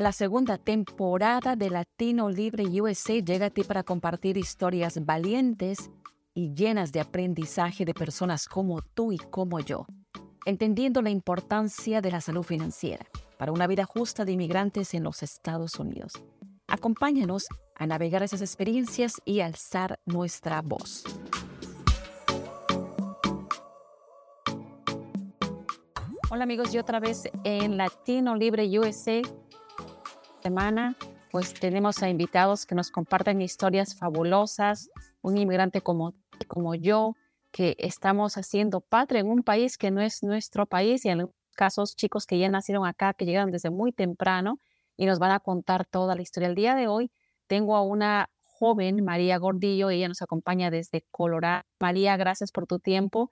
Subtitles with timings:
[0.00, 5.90] La segunda temporada de Latino Libre USA llega a ti para compartir historias valientes
[6.32, 9.84] y llenas de aprendizaje de personas como tú y como yo,
[10.46, 13.04] entendiendo la importancia de la salud financiera
[13.38, 16.14] para una vida justa de inmigrantes en los Estados Unidos.
[16.66, 21.04] Acompáñanos a navegar esas experiencias y alzar nuestra voz.
[26.30, 29.20] Hola amigos, y otra vez en Latino Libre USA
[30.42, 30.96] semana,
[31.30, 34.90] pues tenemos a invitados que nos comparten historias fabulosas,
[35.22, 36.14] un inmigrante como,
[36.48, 37.14] como yo,
[37.52, 41.96] que estamos haciendo patria en un país que no es nuestro país y en casos
[41.96, 44.58] chicos que ya nacieron acá, que llegaron desde muy temprano
[44.96, 46.48] y nos van a contar toda la historia.
[46.48, 47.10] El día de hoy
[47.46, 51.64] tengo a una joven, María Gordillo, ella nos acompaña desde Colorado.
[51.78, 53.30] María, gracias por tu tiempo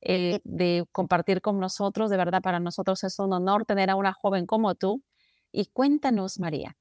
[0.00, 2.10] eh, de compartir con nosotros.
[2.10, 5.02] De verdad, para nosotros es un honor tener a una joven como tú
[5.52, 6.76] y cuéntanos, María,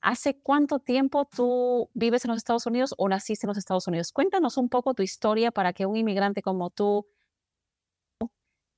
[0.00, 4.12] ¿hace cuánto tiempo tú vives en los Estados Unidos o naciste en los Estados Unidos?
[4.12, 7.06] Cuéntanos un poco tu historia para que un inmigrante como tú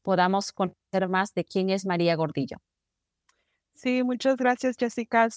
[0.02, 2.58] podamos conocer más de quién es María Gordillo.
[3.74, 5.28] Sí, muchas gracias, Jessica.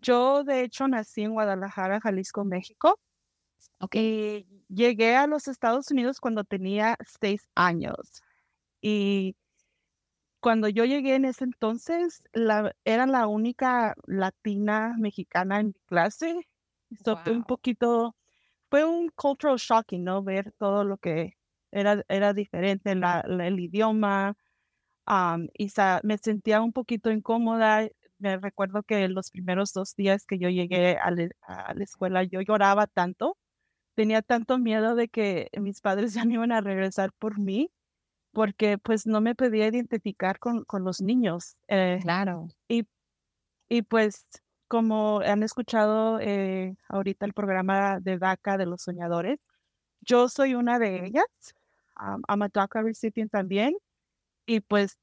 [0.00, 3.00] yo, de hecho, nací en Guadalajara, Jalisco, México.
[3.92, 8.22] Y llegué a los Estados Unidos cuando tenía seis años.
[8.80, 9.36] Y
[10.40, 16.48] cuando yo llegué en ese entonces, la, era la única latina mexicana en mi clase.
[17.24, 18.16] fue un poquito,
[18.70, 20.22] fue un cultural shocking, ¿no?
[20.22, 21.36] Ver todo lo que
[21.72, 24.36] era, era diferente, la, el idioma.
[25.54, 25.68] y
[26.04, 27.88] me sentía un poquito incómoda.
[28.18, 31.08] Me recuerdo que los primeros dos días que yo llegué a,
[31.46, 33.38] a la escuela, yo lloraba tanto.
[33.94, 37.70] Tenía tanto miedo de que mis padres ya no iban a regresar por mí
[38.32, 41.56] porque pues no me podía identificar con, con los niños.
[41.68, 42.48] Eh, claro.
[42.68, 42.86] Y,
[43.68, 44.26] y pues
[44.68, 49.40] como han escuchado eh, ahorita el programa de DACA de los soñadores,
[50.00, 51.26] yo soy una de ellas.
[52.00, 53.76] Um, I'm a DACA recipient también.
[54.46, 54.98] Y pues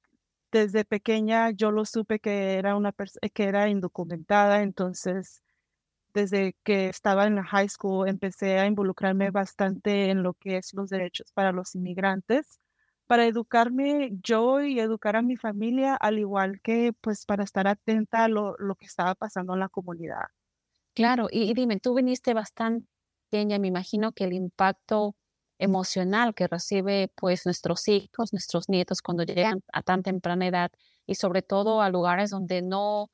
[0.52, 2.94] desde pequeña yo lo supe que era una
[3.34, 5.44] que era indocumentada, entonces
[6.14, 10.74] desde que estaba en la high school empecé a involucrarme bastante en lo que es
[10.74, 12.60] los derechos para los inmigrantes
[13.08, 18.24] para educarme yo y educar a mi familia, al igual que pues para estar atenta
[18.26, 20.26] a lo, que estaba pasando en la comunidad.
[20.94, 22.88] Claro, y, dime, tú viniste bastante
[23.30, 25.16] pequeña, me imagino que el impacto
[25.58, 30.72] emocional que recibe pues nuestros hijos, nuestros nietos cuando llegan a tan temprana edad
[31.06, 33.10] y sobre todo a lugares donde no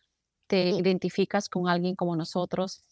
[0.47, 2.84] te identificas con alguien como nosotros.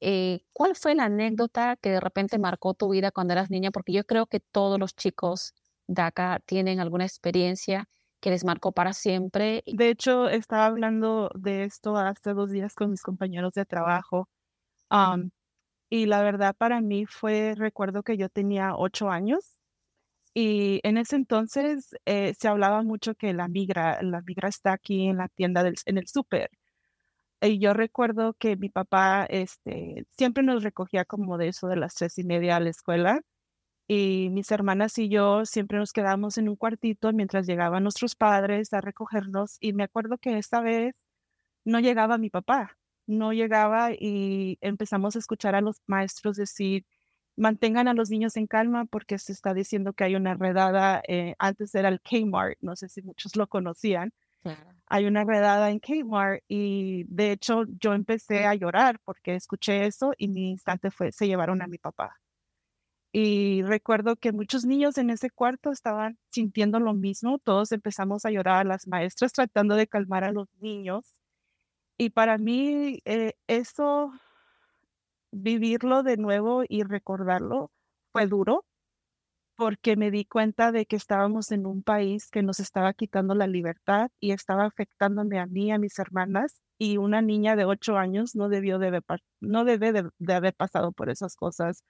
[0.00, 3.70] Eh, ¿Cuál fue la anécdota que de repente marcó tu vida cuando eras niña?
[3.70, 5.54] Porque yo creo que todos los chicos
[5.86, 7.88] DACA tienen alguna experiencia
[8.20, 9.62] que les marcó para siempre.
[9.66, 14.28] De hecho, estaba hablando de esto hace dos días con mis compañeros de trabajo.
[15.90, 19.56] y la verdad para mí fue, recuerdo que yo tenía ocho años
[20.34, 25.06] y en ese entonces eh, se hablaba mucho que la migra, la migra está aquí
[25.08, 26.50] en la tienda, del, en el súper.
[27.40, 31.94] Y yo recuerdo que mi papá este, siempre nos recogía como de eso de las
[31.94, 33.20] tres y media a la escuela
[33.88, 38.72] y mis hermanas y yo siempre nos quedamos en un cuartito mientras llegaban nuestros padres
[38.72, 40.94] a recogernos y me acuerdo que esta vez
[41.64, 46.86] no llegaba mi papá, no llegaba y empezamos a escuchar a los maestros decir,
[47.36, 51.34] mantengan a los niños en calma porque se está diciendo que hay una redada, eh,
[51.38, 54.12] antes era el Kmart, no sé si muchos lo conocían,
[54.86, 60.12] hay una redada en Kmart y de hecho yo empecé a llorar porque escuché eso
[60.18, 62.16] y mi instante fue, se llevaron a mi papá.
[63.16, 67.38] Y recuerdo que muchos niños en ese cuarto estaban sintiendo lo mismo.
[67.38, 71.04] Todos empezamos a llorar, las maestras tratando de calmar a los niños.
[71.96, 74.12] Y para mí, eh, eso,
[75.32, 77.70] vivirlo de nuevo y recordarlo,
[78.12, 78.64] fue duro,
[79.56, 83.46] porque me di cuenta de que estábamos en un país que nos estaba quitando la
[83.46, 86.60] libertad y estaba afectándome a mí, a mis hermanas.
[86.78, 89.00] Y una niña de ocho años no debió de
[89.40, 91.84] no debe de haber pasado por esas cosas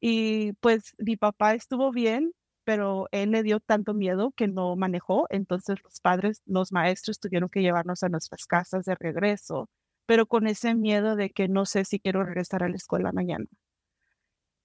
[0.00, 2.32] y pues mi papá estuvo bien,
[2.64, 7.48] pero él le dio tanto miedo que no manejó, entonces los padres, los maestros tuvieron
[7.50, 9.68] que llevarnos a nuestras casas de regreso,
[10.06, 13.46] pero con ese miedo de que no sé si quiero regresar a la escuela mañana.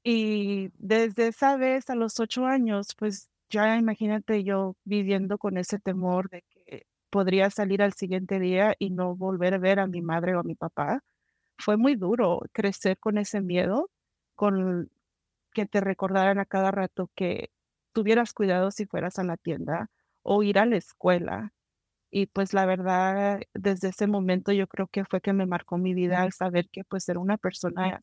[0.03, 5.77] Y desde esa vez a los ocho años, pues ya imagínate yo viviendo con ese
[5.79, 10.01] temor de que podría salir al siguiente día y no volver a ver a mi
[10.01, 11.01] madre o a mi papá.
[11.59, 13.89] Fue muy duro crecer con ese miedo,
[14.35, 14.91] con
[15.51, 17.51] que te recordaran a cada rato que
[17.93, 19.89] tuvieras cuidado si fueras a la tienda
[20.23, 21.53] o ir a la escuela.
[22.11, 25.93] Y pues la verdad, desde ese momento yo creo que fue que me marcó mi
[25.93, 28.01] vida al saber que pues era una persona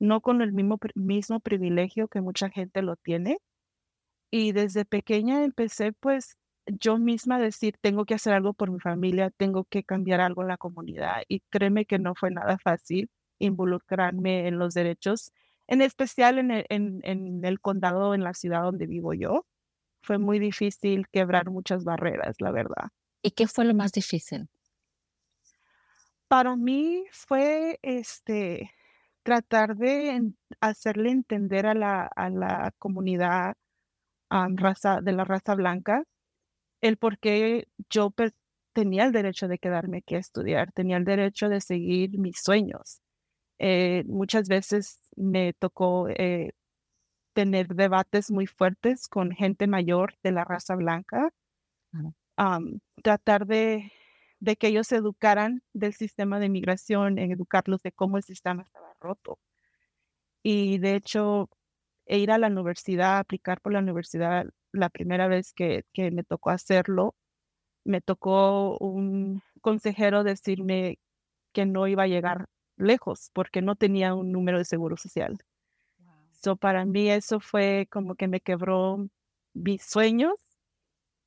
[0.00, 3.38] no con el mismo, mismo privilegio que mucha gente lo tiene.
[4.30, 6.36] Y desde pequeña empecé pues
[6.66, 10.42] yo misma a decir, tengo que hacer algo por mi familia, tengo que cambiar algo
[10.42, 11.22] en la comunidad.
[11.28, 15.32] Y créeme que no fue nada fácil involucrarme en los derechos,
[15.68, 19.46] en especial en el, en el condado, en la ciudad donde vivo yo.
[20.02, 22.88] Fue muy difícil quebrar muchas barreras, la verdad.
[23.22, 24.48] ¿Y qué fue lo más difícil?
[26.28, 28.70] Para mí fue este
[29.22, 33.54] tratar de hacerle entender a la, a la comunidad
[34.30, 36.04] raza, de la raza blanca
[36.80, 38.14] el por qué yo
[38.72, 43.00] tenía el derecho de quedarme aquí a estudiar, tenía el derecho de seguir mis sueños.
[43.58, 46.52] Eh, muchas veces me tocó eh,
[47.34, 51.32] tener debates muy fuertes con gente mayor de la raza blanca
[53.02, 53.92] tratar de,
[54.40, 58.62] de, que ellos se educaran del sistema de migración, en educarlos de cómo el sistema
[58.62, 59.38] estaba roto.
[60.42, 61.48] Y de hecho,
[62.06, 66.50] ir a la universidad, aplicar por la universidad, la primera vez que, que me tocó
[66.50, 67.14] hacerlo,
[67.84, 70.98] me tocó un consejero decirme
[71.52, 75.38] que no iba a llegar lejos porque no tenía un número de seguro social.
[76.32, 79.08] So, para mí eso fue como que me quebró
[79.54, 80.34] mis sueños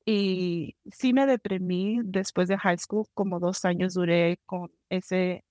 [0.06, 5.45] y sí me deprimí después de high school, como dos años duré con ese,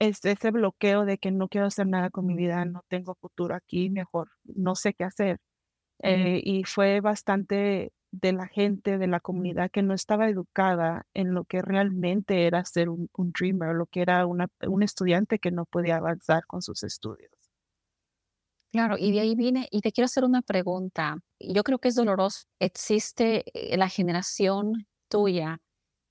[0.00, 3.54] ese, ese bloqueo de que no quiero hacer nada con mi vida, no tengo futuro
[3.54, 5.40] aquí, mejor no sé qué hacer.
[6.02, 11.34] Eh, y fue bastante de la gente, de la comunidad que no estaba educada en
[11.34, 15.50] lo que realmente era ser un, un dreamer, lo que era una, un estudiante que
[15.50, 17.30] no podía avanzar con sus estudios.
[18.72, 21.16] Claro, y de ahí viene, y te quiero hacer una pregunta.
[21.40, 22.42] Yo creo que es doloroso.
[22.58, 25.58] Existe eh, la generación tuya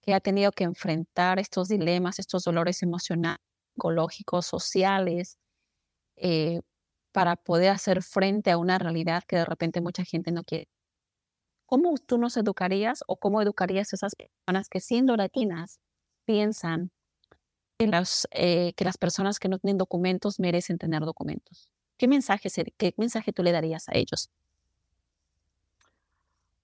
[0.02, 3.40] que ha tenido que enfrentar estos dilemas, estos dolores emocionales,
[3.76, 5.38] psicológicos, sociales,
[6.18, 6.62] eh,
[7.14, 10.68] para poder hacer frente a una realidad que de repente mucha gente no quiere.
[11.68, 15.80] ¿Cómo tú nos educarías o cómo educarías a esas personas que siendo latinas
[16.26, 16.92] piensan
[17.78, 21.70] que las, eh, que las personas que no tienen documentos merecen tener documentos?
[21.98, 24.32] ¿Qué mensaje, qué mensaje tú le darías a ellos?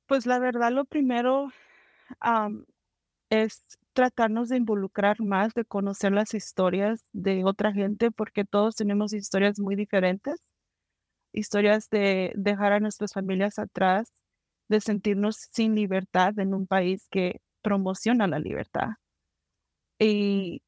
[0.07, 1.49] Pues la verdad, lo primero
[3.29, 3.61] es
[3.93, 9.59] tratarnos de involucrar más, de conocer las historias de otra gente, porque todos tenemos historias
[9.59, 10.39] muy diferentes,
[11.33, 14.11] historias de dejar a nuestras familias atrás,
[14.69, 18.89] de sentirnos sin libertad en un país que promociona la libertad.
[19.99, 20.61] Y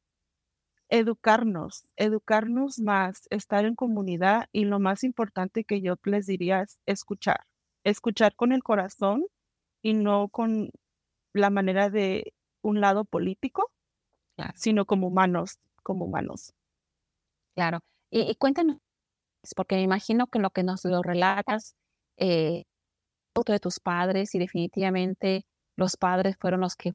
[0.89, 6.79] educarnos, educarnos más, estar en comunidad y lo más importante que yo les diría es
[6.85, 7.41] escuchar,
[7.83, 9.25] escuchar con el corazón
[9.81, 10.69] y no con
[11.33, 13.71] la manera de un lado político,
[14.55, 16.53] sino como humanos, como humanos.
[17.55, 17.79] Claro.
[18.09, 18.77] Y, cuéntanos,
[19.55, 21.75] porque me imagino que lo que nos lo relatas,
[22.17, 22.65] eh,
[23.43, 25.45] de tus padres y definitivamente
[25.75, 26.93] los padres fueron los que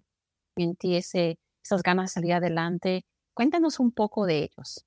[0.57, 3.05] en esas ganas de salir adelante
[3.35, 4.85] Cuéntanos un poco de ellos.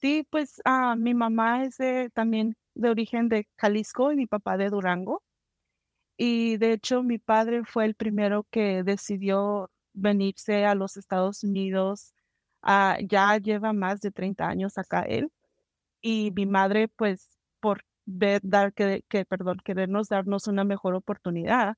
[0.00, 1.76] Sí, pues ah, mi mamá es
[2.12, 5.22] también de origen de Jalisco y mi papá de Durango.
[6.16, 12.14] Y de hecho mi padre fue el primero que decidió venirse a los Estados Unidos.
[12.62, 15.30] Ah, ya lleva más de 30 años acá él.
[16.02, 21.76] Y mi madre, pues, por ver, dar que, que, perdón, querernos darnos una mejor oportunidad,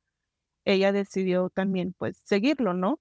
[0.64, 3.00] ella decidió también, pues, seguirlo, ¿no?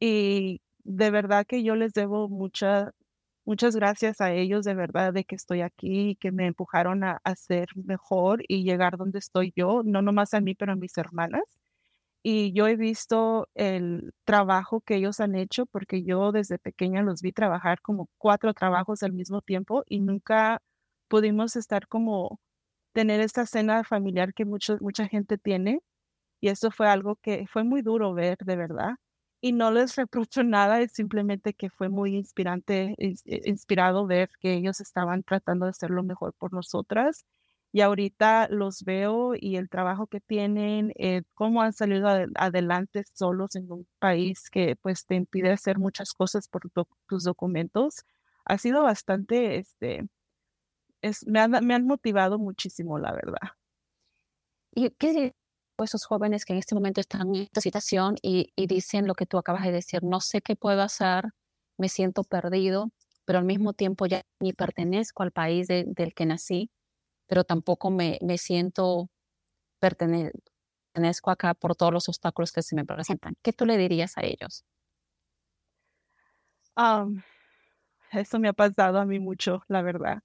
[0.00, 2.92] Y de verdad que yo les debo mucha,
[3.46, 7.20] muchas gracias a ellos, de verdad, de que estoy aquí y que me empujaron a,
[7.24, 10.96] a ser mejor y llegar donde estoy yo, no nomás a mí, pero a mis
[10.98, 11.42] hermanas.
[12.22, 17.22] Y yo he visto el trabajo que ellos han hecho, porque yo desde pequeña los
[17.22, 20.60] vi trabajar como cuatro trabajos al mismo tiempo y nunca
[21.08, 22.40] pudimos estar como
[22.92, 25.80] tener esta cena familiar que mucho, mucha gente tiene.
[26.40, 28.94] Y eso fue algo que fue muy duro ver, de verdad
[29.40, 33.14] y no les reprocho nada, es simplemente que fue muy inspirante, eh,
[33.46, 37.24] inspirado ver que ellos estaban tratando de hacer lo mejor por nosotras.
[37.72, 43.54] Y ahorita los veo y el trabajo que tienen, eh, cómo han salido adelante solos
[43.56, 46.62] en un país que pues te impide hacer muchas cosas por
[47.06, 48.04] tus documentos,
[48.46, 50.06] ha sido bastante, este,
[51.02, 53.56] es, me, me han motivado muchísimo, la verdad.
[54.74, 55.34] ¿Y qué
[55.84, 59.38] esos jóvenes que en este momento están en esta situación y, dicen lo que tú
[59.38, 61.24] acabas de decir, no sé qué puedo hacer,
[61.78, 62.90] me siento perdido,
[63.24, 66.70] pero al mismo tiempo ya ni pertenezco al país del que nací,
[67.26, 69.10] pero tampoco me, me siento
[69.80, 73.34] pertenezco acá por todos los obstáculos que se me presentan.
[73.42, 74.64] ¿Qué tú le dirías a ellos?
[78.12, 80.22] eso me ha pasado a mí mucho, la verdad.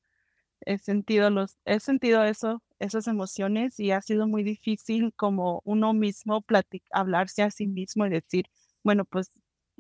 [0.66, 5.94] He sentido, los, he sentido eso, esas emociones y ha sido muy difícil como uno
[5.94, 6.44] mismo
[6.92, 8.46] hablarse a sí mismo y decir,
[8.84, 9.32] bueno, pues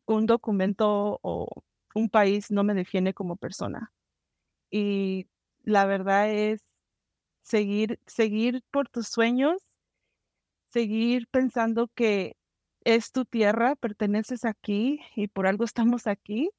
[0.06, 1.48] un documento o
[1.96, 3.92] un país no me defiende como persona.
[4.72, 5.28] Y
[5.64, 6.62] la verdad es
[7.44, 9.62] seguir, seguir por tus sueños,
[10.70, 12.36] seguir pensando que
[12.84, 16.50] es tu tierra, perteneces aquí y por algo estamos aquí.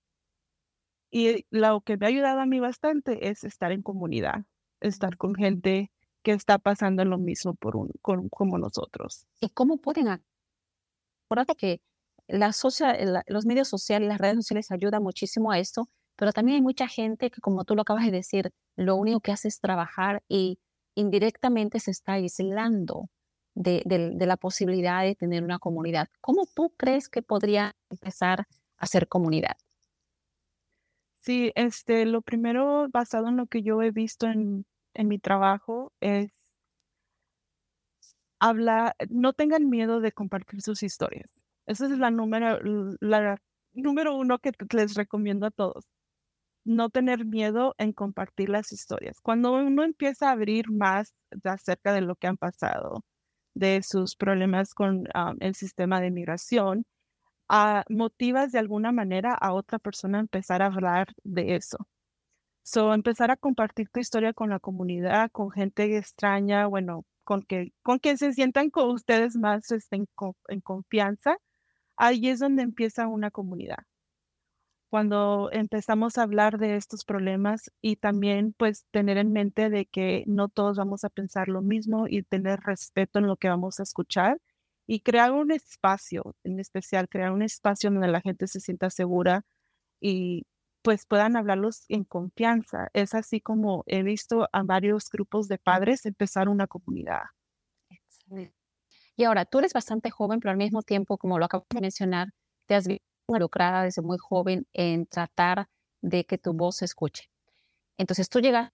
[1.15, 4.47] Y lo que me ha ayudado a mí bastante es estar en comunidad,
[4.81, 5.93] estar con gente
[6.23, 9.27] que está pasando lo mismo por un, como nosotros.
[9.39, 10.09] ¿Y cómo pueden?
[11.27, 11.81] Acuérdate que
[12.29, 12.53] la
[13.27, 17.31] los medios sociales, las redes sociales ayudan muchísimo a esto, pero también hay mucha gente
[17.31, 20.59] que, como tú lo acabas de decir, lo único que hace es trabajar y
[20.95, 23.11] indirectamente se está aislando
[23.55, 23.83] de,
[24.19, 26.09] la posibilidad de tener una comunidad.
[26.23, 28.47] ¿Cómo tú crees que podría empezar
[28.79, 29.57] a ser comunidad?
[31.23, 35.93] Sí, este, lo primero basado en lo que yo he visto en, en mi trabajo
[36.01, 36.33] es
[38.41, 41.31] hablar, no tengan miedo de compartir sus historias.
[41.67, 42.59] Esa es la número,
[43.01, 43.39] la
[43.73, 45.85] número uno que les recomiendo a todos.
[46.65, 49.21] No tener miedo en compartir las historias.
[49.21, 51.15] Cuando uno empieza a abrir más
[51.45, 53.05] acerca de lo que han pasado,
[53.55, 55.09] de sus problemas con
[55.41, 56.85] el sistema de migración,
[57.89, 61.79] motivas de alguna manera a otra persona a empezar a hablar de eso.
[62.65, 67.73] So, empezar a compartir tu historia con la comunidad, con gente extraña, bueno, con, que,
[67.83, 70.07] con quien se sientan con ustedes más estén
[70.49, 71.37] en confianza
[71.97, 73.79] ahí es donde empieza una comunidad.
[74.91, 80.23] Cuando empezamos a hablar de estos problemas y también pues tener en mente de que
[80.27, 83.85] no todos vamos a pensar lo mismo y tener respeto en lo que vamos a
[83.85, 84.39] escuchar
[84.93, 89.47] y crear un espacio, en especial crear un espacio donde la gente se sienta segura
[90.03, 90.43] y
[90.83, 92.91] pues puedan hablarlos en confianza.
[92.93, 97.23] Es así como he visto a varios grupos de padres empezar una comunidad.
[97.89, 98.55] Excelente.
[99.17, 102.29] Y ahora, tú eres bastante joven, pero al mismo tiempo, como lo acabo de mencionar,
[102.67, 102.87] te has
[103.27, 105.69] involucrada desde muy joven en tratar
[106.03, 107.31] de que tu voz se escuche.
[107.97, 108.73] Entonces, tú llegas,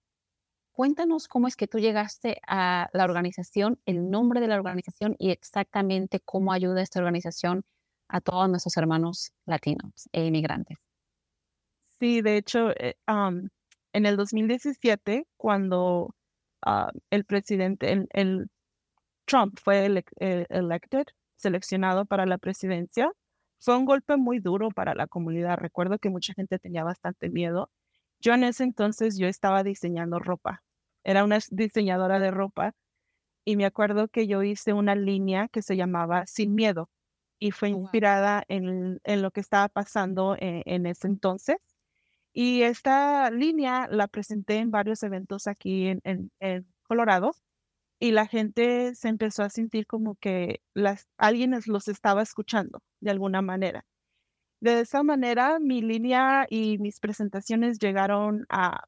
[0.79, 5.31] cuéntanos cómo es que tú llegaste a la organización, el nombre de la organización y
[5.31, 7.65] exactamente cómo ayuda esta organización
[8.07, 10.79] a todos nuestros hermanos latinos e inmigrantes.
[11.99, 16.15] Sí, de hecho, eh, en el 2017, cuando
[16.65, 18.49] ah, el presidente, el
[19.25, 23.11] Trump fue eh, elected, seleccionado para la presidencia,
[23.59, 25.57] fue un golpe muy duro para la comunidad.
[25.59, 27.69] Recuerdo que mucha gente tenía bastante miedo.
[28.21, 30.63] Yo en ese entonces yo estaba diseñando ropa.
[31.05, 32.75] Era una diseñadora de ropa
[33.45, 36.91] y me acuerdo que yo hice una línea que se llamaba Sin Miedo
[37.39, 41.57] y fue oh, inspirada en, lo que estaba pasando eh, en, ese entonces.
[42.33, 46.31] Y esta línea la presenté en varios eventos aquí en
[46.83, 47.33] Colorado
[48.01, 53.11] y la gente se empezó a sentir como que las, alguien los estaba escuchando de
[53.11, 53.85] alguna manera.
[54.61, 58.85] De esa manera, mi línea y mis presentaciones llegaron a,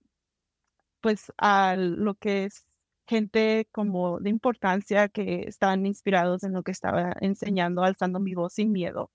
[1.00, 2.64] pues, a lo que es
[3.06, 8.54] gente como de importancia que estaban inspirados en lo que estaba enseñando, alzando mi voz
[8.54, 9.10] sin miedo.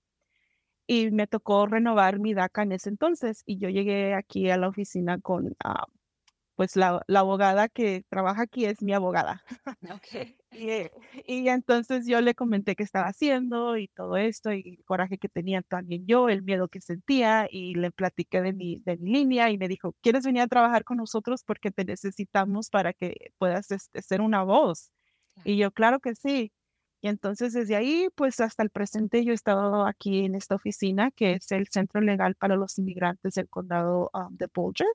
[0.86, 4.68] Y me tocó renovar mi DACA en ese entonces y yo llegué aquí a la
[4.68, 5.86] oficina con ah,
[6.56, 9.42] pues la, abogada que trabaja aquí es mi abogada.
[9.96, 10.36] Okay.
[10.56, 10.90] Y,
[11.26, 15.28] y, entonces yo le comenté qué estaba haciendo y todo esto y el coraje que
[15.28, 19.50] tenía también yo, el miedo que sentía y le platiqué de mi, de mi línea
[19.50, 23.70] y me dijo, ¿quieres venir a trabajar con nosotros porque te necesitamos para que puedas
[23.70, 24.90] este, ser una voz?
[25.44, 26.52] Y yo, claro que sí.
[27.02, 31.10] Y entonces desde ahí, pues hasta el presente yo he estado aquí en esta oficina,
[31.10, 34.88] que es el Centro Legal para los Inmigrantes del Condado um, de Boulder.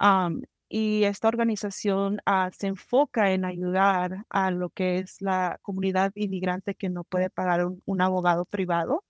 [0.00, 6.12] Um, y esta organización ah, se enfoca en ayudar a lo que es la comunidad
[6.14, 9.04] inmigrante que no puede pagar un, abogado privado.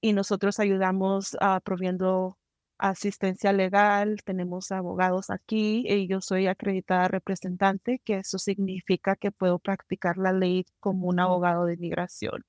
[0.00, 2.38] Y nosotros ayudamos uh, proviendo
[2.78, 9.58] asistencia legal, tenemos abogados aquí y yo soy acreditada representante, que eso significa que puedo
[9.58, 12.44] practicar la ley como un abogado de inmigración.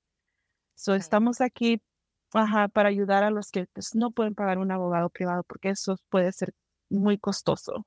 [0.74, 1.82] So, estamos aquí
[2.30, 6.32] para ayudar a los que pues, no pueden pagar un abogado privado porque eso puede
[6.32, 6.54] ser
[6.88, 7.86] muy costoso.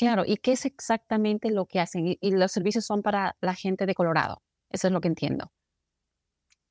[0.00, 2.06] Claro, ¿y qué es exactamente lo que hacen?
[2.06, 4.42] Y, los servicios son para la gente de Colorado.
[4.70, 5.52] Eso es lo que entiendo.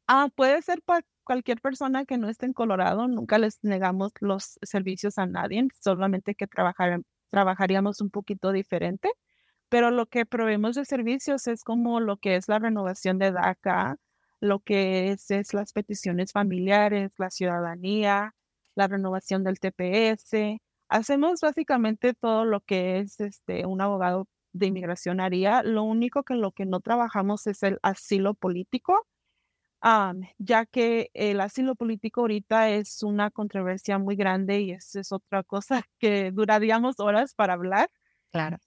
[0.07, 3.07] Ah, puede ser para cualquier persona que no esté en Colorado.
[3.07, 6.47] Nunca les negamos los servicios a nadie, solamente que
[7.29, 9.11] trabajaríamos un poquito diferente.
[9.69, 13.97] pero lo que proveemos de servicios es como lo que es la renovación de DACA,
[14.41, 18.35] lo que es las peticiones familiares, la ciudadanía,
[18.75, 20.59] la renovación del TPS.
[20.89, 25.63] Hacemos básicamente todo lo que es este, un abogado de inmigración haría.
[25.63, 29.07] Lo único que lo que no trabajamos es el asilo político,
[30.37, 35.43] ya que el asilo político ahorita es una controversia muy grande y eso es otra
[35.43, 37.89] cosa que duraríamos horas para hablar.
[38.31, 38.57] Claro.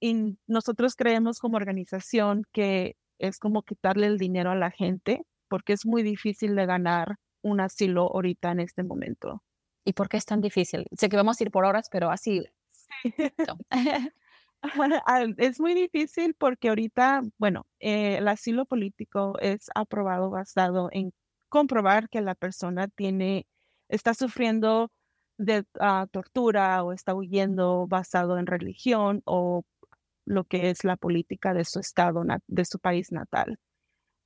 [0.00, 5.72] y nosotros creemos como organización que es como quitarle el dinero a la gente porque
[5.72, 9.42] es muy difícil de ganar un asilo ahorita en este momento.
[9.86, 10.84] ¿Y por qué es tan difícil?
[10.98, 12.42] Sé que vamos a ir por horas, pero así.
[15.38, 21.12] es muy difícil porque ahorita, bueno, eh, el asilo político es aprobado basado en
[21.48, 23.46] comprobar que la persona tiene,
[23.88, 24.90] está sufriendo
[25.38, 29.62] de ah, tortura o está huyendo basado en religión o
[30.24, 33.60] lo que es la política de su estado, de su país natal.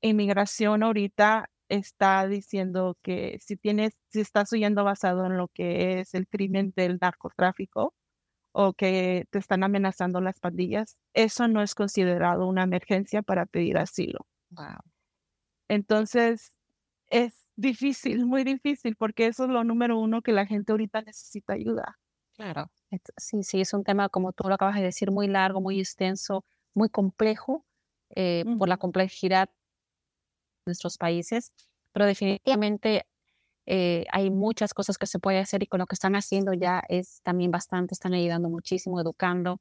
[0.01, 6.15] Inmigración ahorita está diciendo que si tienes, si estás huyendo basado en lo que es
[6.15, 7.95] el crimen del narcotráfico,
[8.53, 13.79] o que te están amenazando las pandillas, eso no es considerado una emergencia para pedir
[13.79, 14.27] asilo.
[15.69, 16.53] Entonces,
[17.07, 21.53] es difícil, muy difícil, porque eso es lo número uno que la gente ahorita necesita
[21.53, 21.99] ayuda.
[22.35, 22.71] Claro,
[23.17, 26.45] sí, sí, es un tema, como tú lo acabas de decir, muy largo, muy extenso,
[26.75, 27.65] muy complejo
[28.17, 29.49] eh, por la complejidad
[30.71, 31.53] nuestros países,
[31.93, 33.07] pero definitivamente
[33.67, 36.83] eh, hay muchas cosas que se puede hacer y con lo que están haciendo ya
[36.89, 39.61] es también bastante, están ayudando muchísimo, educando.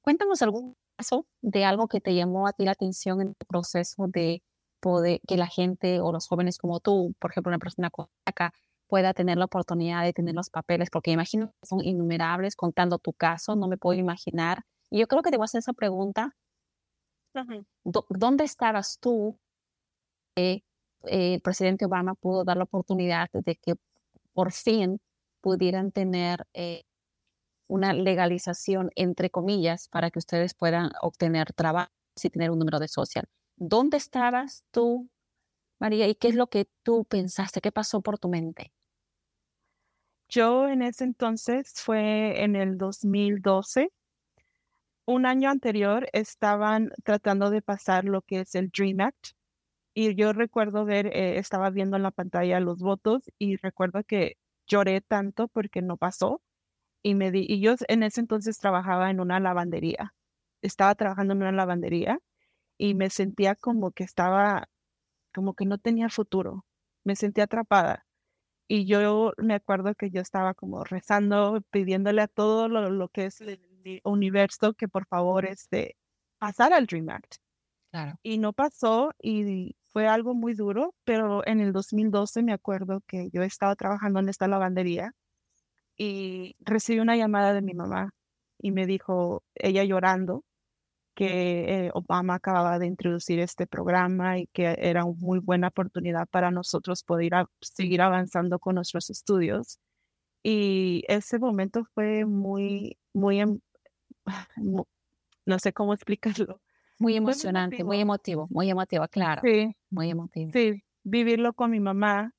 [0.00, 4.06] Cuéntanos algún caso de algo que te llamó a ti la atención en tu proceso
[4.08, 4.42] de
[4.80, 7.90] poder que la gente o los jóvenes como tú, por ejemplo, una persona
[8.24, 8.52] acá,
[8.88, 13.12] pueda tener la oportunidad de tener los papeles, porque imagino que son innumerables contando tu
[13.12, 14.64] caso, no me puedo imaginar.
[14.90, 16.36] Y yo creo que te voy a hacer esa pregunta.
[17.84, 19.38] ¿Dónde estabas tú
[20.36, 20.62] eh,
[21.04, 23.74] el presidente Obama pudo dar la oportunidad de que
[24.32, 25.00] por fin
[25.40, 26.84] pudieran tener eh,
[27.68, 31.90] una legalización, entre comillas, para que ustedes puedan obtener trabajo
[32.22, 33.26] y tener un número de social.
[33.56, 35.08] ¿Dónde estabas tú,
[35.78, 37.60] María, y qué es lo que tú pensaste?
[37.60, 38.72] ¿Qué pasó por tu mente?
[40.28, 43.90] Yo en ese entonces fue en el 2012.
[45.04, 49.32] Un año anterior estaban tratando de pasar lo que es el Dream Act,
[49.94, 54.36] y yo recuerdo ver, eh, estaba viendo en la pantalla los votos y recuerdo que
[54.66, 56.42] lloré tanto porque no pasó.
[57.02, 60.14] Y, me di, y yo en ese entonces trabajaba en una lavandería.
[60.62, 62.18] Estaba trabajando en una lavandería
[62.78, 64.68] y me sentía como que estaba,
[65.34, 66.64] como que no tenía futuro.
[67.04, 68.06] Me sentía atrapada.
[68.68, 73.40] Y yo me acuerdo que yo estaba como rezando, pidiéndole a todo lo, que es
[73.40, 73.60] el,
[74.04, 75.96] universo que por favor este,
[76.38, 77.36] pasara al Dream Act.
[77.90, 78.18] Claro.
[78.22, 83.28] Y no pasó y fue algo muy duro, pero en el 2012 me acuerdo que
[83.32, 85.12] yo estaba trabajando en esta lavandería
[85.96, 88.10] y recibí una llamada de mi mamá
[88.58, 90.44] y me dijo, ella llorando,
[91.14, 96.26] que eh, Obama acababa de introducir este programa y que era una muy buena oportunidad
[96.28, 99.78] para nosotros poder seguir avanzando con nuestros estudios.
[100.44, 103.60] Y ese momento fue muy, muy, em,
[105.46, 106.60] no sé cómo explicarlo,
[107.02, 109.42] muy emocionante, muy emotivo, muy emotivo, claro.
[109.42, 109.76] Sí.
[109.90, 110.50] Muy emotivo.
[110.52, 112.32] Sí, vivirlo con mi mamá,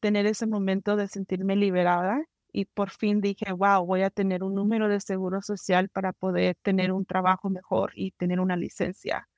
[0.00, 2.22] tener ese momento de sentirme liberada
[2.52, 6.56] y por fin dije, wow, voy a tener un número de seguro social para poder
[6.62, 9.28] tener un trabajo mejor y tener una licencia.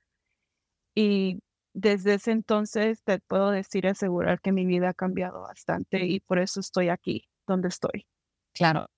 [0.95, 1.41] Y
[1.75, 6.39] desde ese entonces te puedo decir, asegurar que mi vida ha cambiado bastante y por
[6.39, 8.07] eso estoy aquí, donde estoy.
[8.53, 8.89] Claro,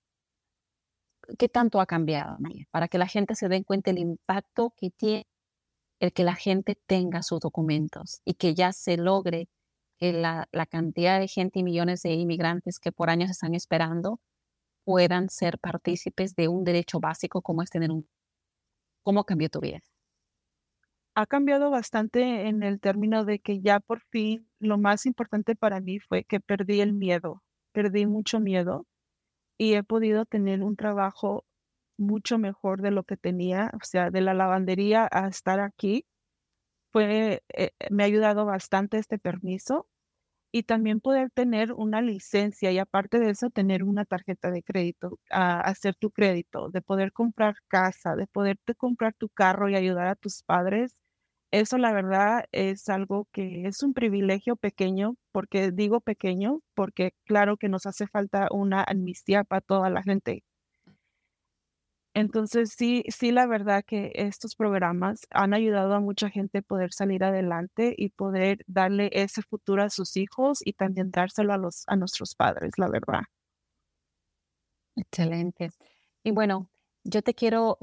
[1.37, 2.37] ¿qué tanto ha cambiado,
[2.71, 5.27] Para que la gente se dé cuenta el impacto que tiene
[5.99, 9.49] el que la gente tenga sus documentos y que ya se logre
[9.97, 14.19] que la, cantidad de gente y millones de inmigrantes que por años están esperando
[14.85, 18.07] puedan ser partícipes de un derecho básico como es tener un...
[19.03, 19.79] ¿Cómo cambió tu vida?
[21.15, 25.81] Ha cambiado bastante en el término de que ya por fin lo más importante para
[25.81, 28.85] mí fue que perdí el miedo, perdí mucho miedo
[29.59, 31.45] y he podido tener un trabajo
[31.99, 36.05] mucho mejor de lo que tenía, o sea, de la lavandería a estar aquí.
[36.91, 39.87] Fue, eh, me ha ayudado bastante este permiso
[40.51, 45.19] y también poder tener una licencia y aparte de eso tener una tarjeta de crédito,
[45.31, 50.07] a hacer tu crédito, de poder comprar casa, de poderte comprar tu carro y ayudar
[50.07, 50.95] a tus padres
[51.51, 57.57] eso la verdad es algo que es un privilegio pequeño, porque digo pequeño, porque claro
[57.57, 60.43] que nos hace falta una amnistía para toda la gente.
[62.15, 66.91] Entonces, sí, sí, la verdad que estos programas han ayudado a mucha gente a poder
[66.91, 71.83] salir adelante y poder darle ese futuro a sus hijos y también dárselo a, los,
[71.87, 73.21] a nuestros padres, la verdad.
[74.95, 75.69] Excelente.
[76.23, 76.69] Y bueno,
[77.03, 77.77] yo te quiero,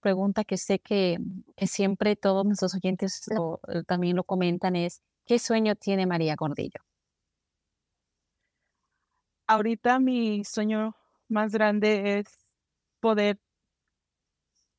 [0.00, 1.18] pregunta que sé que,
[1.56, 6.80] que siempre todos nuestros oyentes eh, también lo comentan es, ¿qué sueño tiene María Gordillo?
[9.46, 10.96] Ahorita mi sueño
[11.28, 12.26] más grande es
[13.00, 13.38] poder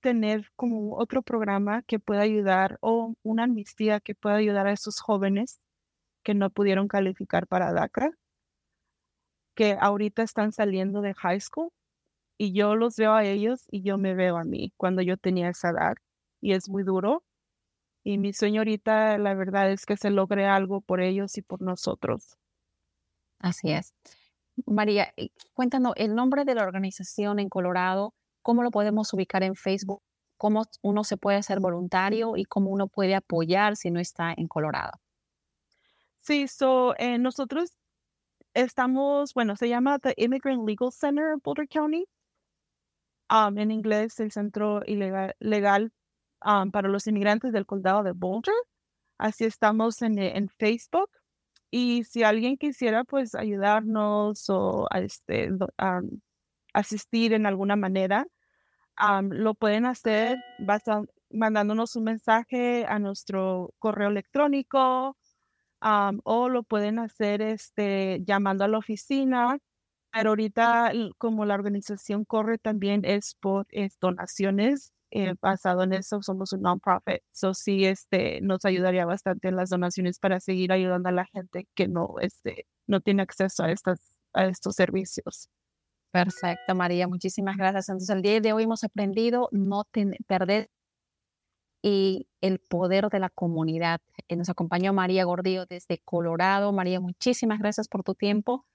[0.02, 5.00] tener como otro programa que pueda ayudar o una amnistía que pueda ayudar a esos
[5.00, 5.62] jóvenes
[6.24, 8.12] que no pudieron calificar para DACA,
[9.56, 11.72] que ahorita están saliendo de high school
[12.42, 15.50] y yo los veo a ellos y yo me veo a mí cuando yo tenía
[15.50, 15.94] esa edad
[16.42, 17.24] y es muy duro.
[18.04, 21.62] Y mi sueño ahorita, la verdad es que se logre algo por ellos y por
[21.62, 22.40] nosotros.
[23.38, 23.94] Así es.
[24.66, 25.14] María,
[25.54, 30.02] cuéntanos el nombre de la organización en Colorado, cómo lo podemos ubicar en Facebook,
[30.38, 34.48] cómo uno se puede hacer voluntario y cómo uno puede apoyar si no está en
[34.48, 34.94] Colorado.
[36.18, 37.78] Sí, so, eh, nosotros
[38.56, 42.08] estamos, bueno, se llama The Immigrant Legal Center of Boulder County.
[43.32, 45.94] Um, en inglés, el Centro Ilegal, Legal
[46.46, 48.54] um, para los Inmigrantes del Condado de Boulder.
[49.18, 51.10] Así estamos en, en Facebook.
[51.72, 55.50] Y si alguien quisiera pues ayudarnos o este,
[56.74, 58.28] asistir en alguna manera,
[59.22, 60.38] lo pueden hacer
[61.30, 65.16] mandándonos un mensaje a nuestro correo electrónico
[65.80, 69.58] o lo pueden hacer este, llamando a la oficina.
[70.14, 73.68] Pero ahorita como la organización corre también es por
[74.00, 77.22] donaciones eh, basado en eso, somos un non-profit.
[77.34, 81.68] So sí, este, nos ayudaría bastante en las donaciones para seguir ayudando a la gente
[81.76, 84.00] que no, este, no tiene acceso a, estas,
[84.34, 85.50] a estos servicios.
[86.12, 87.90] Perfecto, María, muchísimas gracias.
[87.90, 89.84] Entonces, el día de hoy hemos aprendido no
[90.28, 90.70] perder
[91.82, 94.00] y el poder de la comunidad.
[94.30, 96.72] Eh, nos acompañó María Gordillo desde Colorado.
[96.72, 98.66] María, muchísimas gracias por tu tiempo.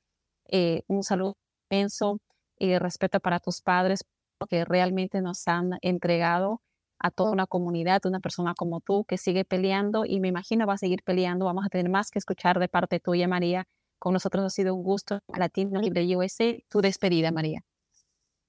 [0.48, 1.34] Eh, un saludo
[1.70, 2.18] inmenso
[2.58, 4.04] y respeto para tus padres,
[4.48, 6.60] que realmente nos han entregado
[6.98, 10.74] a toda una comunidad, una persona como tú que sigue peleando y me imagino va
[10.74, 11.46] a seguir peleando.
[11.46, 13.64] Vamos a tener más que escuchar de parte tuya, María.
[13.98, 15.20] Con nosotros ha sido un gusto.
[15.36, 17.62] Latino Libre USA, tu despedida, María.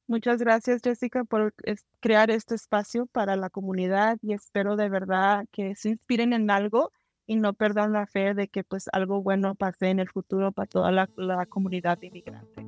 [0.07, 1.53] Muchas gracias, Jessica, por
[1.99, 6.91] crear este espacio para la comunidad y espero de verdad que se inspiren en algo
[7.27, 10.67] y no perdan la fe de que pues algo bueno pase en el futuro para
[10.67, 12.65] toda la, la comunidad inmigrante.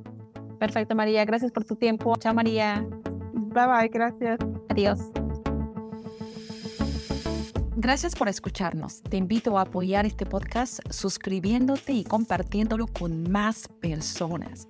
[0.58, 1.24] Perfecto, María.
[1.24, 2.14] Gracias por tu tiempo.
[2.18, 2.86] Chao, María.
[3.32, 4.38] Bye bye, gracias.
[4.68, 5.00] Adiós.
[7.76, 9.02] Gracias por escucharnos.
[9.02, 14.68] Te invito a apoyar este podcast suscribiéndote y compartiéndolo con más personas.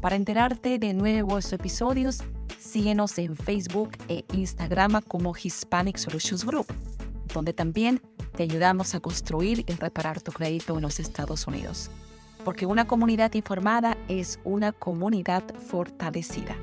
[0.00, 2.22] Para enterarte de nuevos episodios,
[2.56, 6.66] síguenos en Facebook e Instagram como Hispanic Solutions Group,
[7.34, 8.00] donde también
[8.34, 11.90] te ayudamos a construir y reparar tu crédito en los Estados Unidos
[12.44, 16.56] porque una comunidad informada es una comunidad fortalecida.